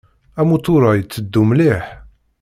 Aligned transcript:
Amutur-a 0.41 0.91
itteddu 0.97 1.43
mliḥ. 1.49 1.85